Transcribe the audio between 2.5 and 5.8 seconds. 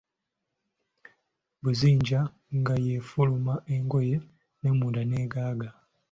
nga ye efuluma engoye n'emmundu n'engaga.